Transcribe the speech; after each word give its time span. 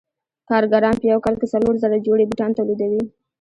کارګران 0.49 0.95
په 0.99 1.05
یو 1.11 1.19
کال 1.25 1.35
کې 1.39 1.47
څلور 1.53 1.75
زره 1.83 2.03
جوړې 2.07 2.27
بوټان 2.29 2.51
تولیدوي 2.57 3.03